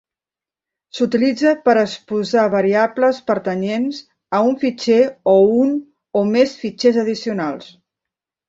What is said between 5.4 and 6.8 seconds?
un o més